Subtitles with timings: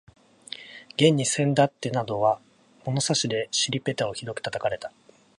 [0.95, 2.41] 現にせんだってなどは
[2.85, 4.91] 物差しで尻ぺたをひどく叩かれた